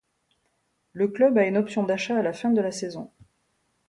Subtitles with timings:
[0.93, 3.11] Le club a une option d'achat à la fin de la saison.